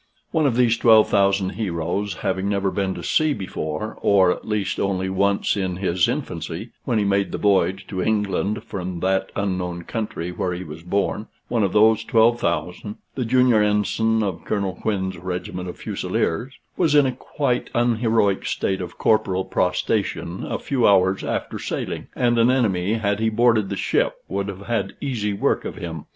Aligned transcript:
One 0.31 0.47
of 0.47 0.55
these 0.55 0.77
12,000 0.77 1.51
heroes 1.51 2.15
having 2.25 2.49
never 2.49 2.71
been 2.71 2.95
to 2.95 3.03
sea 3.03 3.35
before, 3.35 3.99
or, 4.01 4.31
at 4.31 4.47
least, 4.47 4.79
only 4.79 5.09
once 5.11 5.55
in 5.55 5.75
his 5.75 6.07
infancy, 6.07 6.71
when 6.85 6.97
he 6.97 7.03
made 7.05 7.31
the 7.31 7.37
voyage 7.37 7.85
to 7.89 8.01
England 8.01 8.63
from 8.63 8.99
that 9.01 9.31
unknown 9.35 9.83
country 9.83 10.31
where 10.31 10.53
he 10.55 10.63
was 10.63 10.81
born 10.81 11.27
one 11.49 11.61
of 11.63 11.71
those 11.71 12.03
12,000 12.03 12.95
the 13.13 13.23
junior 13.25 13.61
ensign 13.61 14.23
of 14.23 14.43
Colonel 14.43 14.73
Quin's 14.73 15.19
regiment 15.19 15.69
of 15.69 15.77
Fusileers 15.77 16.53
was 16.75 16.95
in 16.95 17.05
a 17.05 17.11
quite 17.11 17.69
unheroic 17.75 18.47
state 18.47 18.81
of 18.81 18.97
corporal 18.97 19.45
prostration 19.45 20.43
a 20.43 20.57
few 20.57 20.87
hours 20.87 21.23
after 21.23 21.59
sailing; 21.59 22.07
and 22.15 22.39
an 22.39 22.49
enemy, 22.49 22.95
had 22.95 23.19
he 23.19 23.29
boarded 23.29 23.69
the 23.69 23.77
ship, 23.77 24.15
would 24.27 24.47
have 24.47 24.61
had 24.65 24.93
easy 24.99 25.31
work 25.33 25.63
of 25.63 25.75
him. 25.75 26.07